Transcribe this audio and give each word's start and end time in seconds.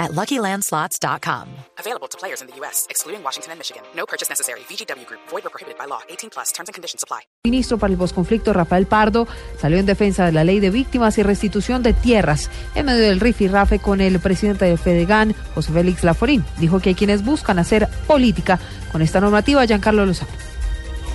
at 0.00 0.10
LuckyLandSlots.com. 0.12 1.46
Available 1.78 2.08
to 2.08 2.18
players 2.18 2.40
in 2.40 2.48
the 2.48 2.56
U.S., 2.60 2.86
excluding 2.90 3.22
Washington 3.22 3.52
and 3.52 3.58
Michigan. 3.60 3.82
No 3.94 4.06
purchase 4.06 4.28
necessary. 4.28 4.60
VGW 4.68 5.06
Group. 5.06 5.20
Void 5.30 5.46
or 5.46 5.50
prohibited 5.50 5.78
by 5.78 5.86
law. 5.86 6.00
18 6.08 6.30
plus. 6.30 6.50
Terms 6.52 6.68
and 6.68 6.74
conditions 6.74 7.04
apply. 7.04 7.20
ministro 7.44 7.78
para 7.78 7.92
el 7.92 7.98
posconflicto 7.98 8.52
Rafael 8.52 8.86
Pardo 8.86 9.26
salió 9.58 9.78
en 9.78 9.86
defensa 9.86 10.26
de 10.26 10.32
la 10.32 10.44
ley 10.44 10.60
de 10.60 10.70
víctimas 10.70 11.16
y 11.18 11.22
restitución 11.22 11.82
de 11.82 11.94
tierras 11.94 12.50
en 12.74 12.86
medio 12.86 13.02
del 13.02 13.20
rifirrafe 13.20 13.78
con 13.78 14.00
el 14.00 14.20
presidente 14.20 14.64
de 14.66 14.76
Fedegan, 14.76 15.34
José 15.54 15.72
Félix 15.72 16.04
Laforín. 16.04 16.44
Dijo 16.58 16.80
que 16.80 16.90
hay 16.90 16.94
quienes 16.94 17.24
buscan 17.24 17.58
hacer 17.58 17.88
política 18.06 18.58
con 18.92 19.02
esta 19.02 19.20
normativa, 19.20 19.64
Giancarlo 19.64 20.04
Lozano. 20.04 20.49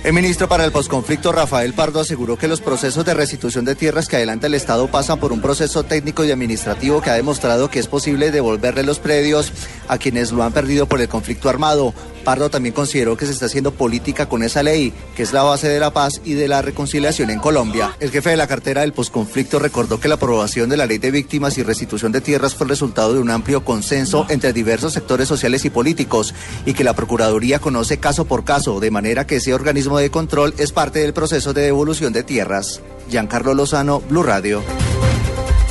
El 0.06 0.12
ministro 0.12 0.48
para 0.48 0.64
el 0.64 0.70
posconflicto 0.70 1.32
Rafael 1.32 1.72
Pardo 1.72 1.98
aseguró 1.98 2.38
que 2.38 2.46
los 2.46 2.60
procesos 2.60 3.04
de 3.04 3.12
restitución 3.12 3.64
de 3.64 3.74
tierras 3.74 4.06
que 4.06 4.14
adelanta 4.14 4.46
el 4.46 4.54
Estado 4.54 4.86
pasan 4.86 5.18
por 5.18 5.32
un 5.32 5.40
proceso 5.40 5.82
técnico 5.82 6.24
y 6.24 6.30
administrativo 6.30 7.02
que 7.02 7.10
ha 7.10 7.14
demostrado 7.14 7.70
que 7.70 7.80
es 7.80 7.88
posible 7.88 8.30
devolverle 8.30 8.84
los 8.84 9.00
predios 9.00 9.52
a 9.88 9.98
quienes 9.98 10.30
lo 10.30 10.44
han 10.44 10.52
perdido 10.52 10.86
por 10.86 11.00
el 11.00 11.08
conflicto 11.08 11.48
armado. 11.48 11.92
Pardo 12.26 12.50
también 12.50 12.74
consideró 12.74 13.16
que 13.16 13.24
se 13.24 13.30
está 13.30 13.46
haciendo 13.46 13.70
política 13.70 14.28
con 14.28 14.42
esa 14.42 14.64
ley, 14.64 14.92
que 15.14 15.22
es 15.22 15.32
la 15.32 15.44
base 15.44 15.68
de 15.68 15.78
la 15.78 15.92
paz 15.92 16.20
y 16.24 16.34
de 16.34 16.48
la 16.48 16.60
reconciliación 16.60 17.30
en 17.30 17.38
Colombia. 17.38 17.94
El 18.00 18.10
jefe 18.10 18.30
de 18.30 18.36
la 18.36 18.48
cartera 18.48 18.80
del 18.80 18.92
posconflicto 18.92 19.60
recordó 19.60 20.00
que 20.00 20.08
la 20.08 20.16
aprobación 20.16 20.68
de 20.68 20.76
la 20.76 20.86
ley 20.86 20.98
de 20.98 21.12
víctimas 21.12 21.56
y 21.56 21.62
restitución 21.62 22.10
de 22.10 22.20
tierras 22.20 22.56
fue 22.56 22.64
el 22.64 22.70
resultado 22.70 23.14
de 23.14 23.20
un 23.20 23.30
amplio 23.30 23.64
consenso 23.64 24.26
entre 24.28 24.52
diversos 24.52 24.94
sectores 24.94 25.28
sociales 25.28 25.64
y 25.66 25.70
políticos 25.70 26.34
y 26.64 26.74
que 26.74 26.82
la 26.82 26.96
Procuraduría 26.96 27.60
conoce 27.60 27.98
caso 27.98 28.24
por 28.24 28.42
caso, 28.42 28.80
de 28.80 28.90
manera 28.90 29.24
que 29.24 29.36
ese 29.36 29.54
organismo 29.54 29.96
de 29.96 30.10
control 30.10 30.52
es 30.58 30.72
parte 30.72 30.98
del 30.98 31.12
proceso 31.12 31.54
de 31.54 31.62
devolución 31.62 32.12
de 32.12 32.24
tierras. 32.24 32.80
Giancarlo 33.08 33.54
Lozano, 33.54 34.00
Blue 34.00 34.24
Radio. 34.24 34.64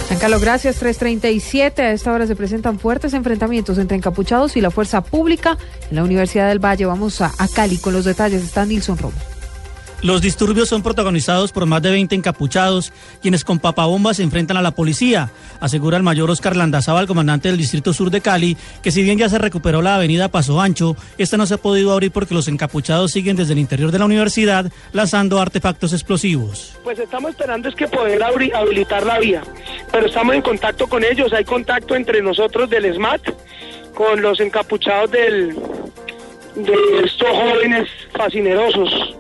Giancarlo, 0.08 0.40
gracias. 0.40 0.76
337. 0.78 1.82
A 1.82 1.92
esta 1.92 2.14
hora 2.14 2.28
se 2.28 2.36
presentan 2.36 2.80
fuertes 2.80 3.14
enfrentamientos 3.14 3.78
entre 3.78 3.98
encapuchados 3.98 4.56
y 4.56 4.62
la 4.62 4.72
fuerza 4.72 5.02
pública 5.04 5.58
en 5.90 5.96
la 5.96 6.04
Universidad 6.04 6.48
del 6.50 6.64
Valle. 6.64 6.86
Vamos 6.86 7.22
a, 7.22 7.32
a 7.38 7.48
Cali 7.48 7.78
con 7.78 7.94
los 7.94 8.06
detalles. 8.06 8.44
Está 8.44 8.66
Nilson 8.66 8.98
Romo. 8.98 9.16
Los 10.02 10.22
disturbios 10.22 10.70
son 10.70 10.84
protagonizados 10.84 11.52
por 11.52 11.66
más 11.66 11.82
de 11.82 11.90
20 11.90 12.14
encapuchados, 12.14 12.94
quienes 13.24 13.44
con 13.44 13.58
papabombas 13.58 14.18
se 14.18 14.24
enfrentan 14.24 14.56
a 14.58 14.62
la 14.62 14.72
policía, 14.72 15.32
asegura 15.62 15.98
el 15.98 16.04
mayor 16.04 16.30
Oscar 16.30 16.56
Landazábal, 16.56 17.08
comandante 17.08 17.48
del 17.48 17.58
Distrito 17.58 17.92
Sur 17.92 18.12
de 18.12 18.22
Cali, 18.22 18.56
que 18.84 18.92
si 18.92 19.02
bien 19.02 19.18
ya 19.18 19.30
se 19.30 19.40
recuperó 19.40 19.82
la 19.82 19.96
avenida 19.96 20.28
Paso 20.28 20.62
Ancho, 20.62 20.96
esta 21.18 21.38
no 21.38 21.48
se 21.48 21.56
ha 21.56 21.58
podido 21.58 21.92
abrir 21.92 22.12
porque 22.12 22.36
los 22.36 22.48
encapuchados 22.50 23.14
siguen 23.14 23.36
desde 23.36 23.54
el 23.54 23.60
interior 23.60 23.90
de 23.92 23.98
la 23.98 24.06
universidad 24.06 24.70
lanzando 24.92 25.40
artefactos 25.40 25.92
explosivos. 25.94 26.74
Pues 26.84 27.00
estamos 27.00 27.32
esperando 27.32 27.70
es 27.70 27.74
que 27.74 27.88
poder 27.88 28.22
abri- 28.22 28.54
habilitar 28.54 29.08
la 29.08 29.18
vía, 29.18 29.42
pero 29.96 30.08
estamos 30.08 30.36
en 30.36 30.42
contacto 30.42 30.88
con 30.88 31.06
ellos, 31.06 31.32
hay 31.32 31.46
contacto 31.46 31.96
entre 31.96 32.22
nosotros 32.22 32.70
del 32.70 32.94
SMAT, 32.94 33.22
con 33.94 34.22
los 34.22 34.42
encapuchados 34.42 35.10
del, 35.10 35.56
de 36.54 36.76
estos 37.06 37.30
jóvenes 37.30 37.88
fascinerosos, 38.12 39.16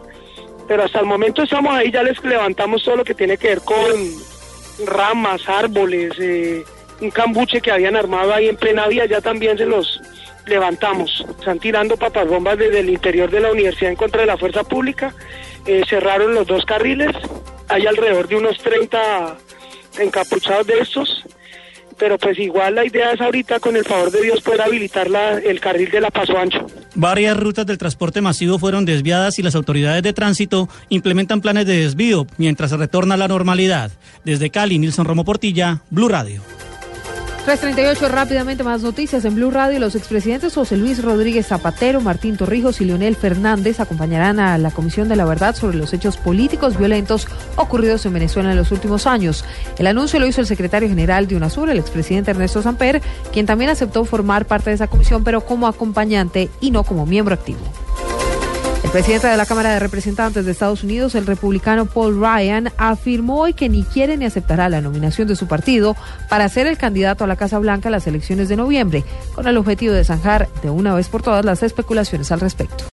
pero 0.67 0.83
hasta 0.83 0.99
el 0.99 1.05
momento 1.05 1.43
estamos 1.43 1.73
ahí, 1.73 1.91
ya 1.91 2.03
les 2.03 2.21
levantamos 2.25 2.83
todo 2.83 2.97
lo 2.97 3.05
que 3.05 3.13
tiene 3.13 3.37
que 3.37 3.47
ver 3.47 3.61
con 3.61 3.85
ramas, 4.85 5.47
árboles, 5.47 6.11
eh, 6.19 6.65
un 6.99 7.09
cambuche 7.09 7.61
que 7.61 7.71
habían 7.71 7.95
armado 7.95 8.33
ahí 8.33 8.49
en 8.49 8.57
plena 8.57 8.85
vía, 8.89 9.05
ya 9.05 9.21
también 9.21 9.57
se 9.57 9.65
los 9.65 10.01
levantamos. 10.45 11.25
Están 11.39 11.57
tirando 11.57 11.95
papas 11.95 12.27
bombas 12.27 12.57
desde 12.57 12.81
el 12.81 12.89
interior 12.89 13.31
de 13.31 13.39
la 13.39 13.53
universidad 13.53 13.91
en 13.91 13.95
contra 13.95 14.19
de 14.19 14.27
la 14.27 14.37
fuerza 14.37 14.65
pública. 14.65 15.15
Eh, 15.65 15.83
cerraron 15.87 16.35
los 16.35 16.45
dos 16.45 16.65
carriles. 16.65 17.15
Hay 17.69 17.87
alrededor 17.87 18.27
de 18.27 18.35
unos 18.35 18.57
30 18.57 19.37
encapuchados 19.99 20.67
de 20.67 20.79
estos. 20.79 21.23
Pero 21.97 22.17
pues 22.17 22.37
igual 22.39 22.75
la 22.75 22.85
idea 22.85 23.13
es 23.13 23.21
ahorita, 23.21 23.61
con 23.61 23.77
el 23.77 23.85
favor 23.85 24.11
de 24.11 24.21
Dios, 24.21 24.41
poder 24.41 24.61
habilitar 24.63 25.09
la- 25.09 25.37
el 25.37 25.61
carril 25.61 25.89
de 25.89 26.01
la 26.01 26.11
Paso 26.11 26.37
Ancho. 26.37 26.67
Varias 26.93 27.37
rutas 27.37 27.65
del 27.65 27.77
transporte 27.77 28.19
masivo 28.19 28.59
fueron 28.59 28.83
desviadas 28.83 29.39
y 29.39 29.43
las 29.43 29.55
autoridades 29.55 30.03
de 30.03 30.11
tránsito 30.11 30.67
implementan 30.89 31.39
planes 31.39 31.65
de 31.67 31.77
desvío 31.79 32.27
mientras 32.37 32.71
se 32.71 32.77
retorna 32.77 33.13
a 33.13 33.17
la 33.17 33.29
normalidad. 33.29 33.91
Desde 34.25 34.49
Cali, 34.49 34.77
Nilson 34.77 35.05
Romo 35.05 35.23
Portilla, 35.23 35.83
Blue 35.89 36.09
Radio. 36.09 36.41
338, 37.45 38.09
rápidamente 38.09 38.63
más 38.63 38.81
noticias 38.81 39.23
en 39.23 39.35
Blue 39.35 39.51
Radio. 39.51 39.79
Los 39.79 39.93
expresidentes 39.93 40.55
José 40.55 40.77
Luis 40.77 41.03
Rodríguez 41.03 41.45
Zapatero, 41.45 42.01
Martín 42.01 42.37
Torrijos 42.37 42.81
y 42.81 42.85
Leonel 42.85 43.15
Fernández 43.15 43.79
acompañarán 43.79 44.39
a 44.39 44.57
la 44.57 44.71
Comisión 44.71 45.09
de 45.09 45.15
la 45.15 45.25
Verdad 45.25 45.55
sobre 45.55 45.77
los 45.77 45.93
hechos 45.93 46.17
políticos 46.17 46.75
violentos 46.75 47.27
ocurridos 47.55 48.03
en 48.07 48.13
Venezuela 48.13 48.49
en 48.49 48.57
los 48.57 48.71
últimos 48.71 49.05
años. 49.05 49.45
El 49.77 49.85
anuncio 49.85 50.19
lo 50.19 50.25
hizo 50.25 50.41
el 50.41 50.47
secretario 50.47 50.89
general 50.89 51.27
de 51.27 51.35
UNASUR, 51.35 51.69
el 51.69 51.77
expresidente 51.77 52.31
Ernesto 52.31 52.63
Samper, 52.63 53.03
quien 53.31 53.45
también 53.45 53.69
aceptó 53.69 54.05
formar 54.05 54.47
parte 54.47 54.71
de 54.71 54.77
esa 54.77 54.87
comisión, 54.87 55.23
pero 55.23 55.45
como 55.45 55.67
acompañante 55.67 56.49
y 56.61 56.71
no 56.71 56.83
como 56.83 57.05
miembro 57.05 57.35
activo. 57.35 57.59
El 58.85 58.91
presidente 58.91 59.25
de 59.25 59.35
la 59.35 59.47
Cámara 59.47 59.73
de 59.73 59.79
Representantes 59.79 60.45
de 60.45 60.51
Estados 60.51 60.83
Unidos, 60.83 61.15
el 61.15 61.25
republicano 61.25 61.87
Paul 61.87 62.21
Ryan, 62.21 62.71
afirmó 62.77 63.41
hoy 63.41 63.53
que 63.53 63.67
ni 63.67 63.83
quiere 63.83 64.15
ni 64.15 64.25
aceptará 64.25 64.69
la 64.69 64.79
nominación 64.79 65.27
de 65.27 65.35
su 65.35 65.47
partido 65.47 65.97
para 66.29 66.47
ser 66.49 66.67
el 66.67 66.77
candidato 66.77 67.23
a 67.23 67.27
la 67.27 67.35
Casa 67.35 67.57
Blanca 67.57 67.89
a 67.89 67.91
las 67.91 68.05
elecciones 68.05 68.47
de 68.47 68.57
noviembre, 68.57 69.03
con 69.33 69.47
el 69.47 69.57
objetivo 69.57 69.91
de 69.91 70.03
zanjar 70.03 70.47
de 70.61 70.69
una 70.69 70.93
vez 70.93 71.09
por 71.09 71.23
todas 71.23 71.43
las 71.43 71.63
especulaciones 71.63 72.31
al 72.31 72.41
respecto. 72.41 72.85